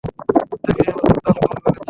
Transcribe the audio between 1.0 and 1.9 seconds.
তালগোল পাকাচ্ছিস।